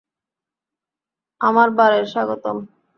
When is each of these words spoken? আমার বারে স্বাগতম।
আমার 1.41 1.69
বারে 1.77 1.99
স্বাগতম। 2.05 2.57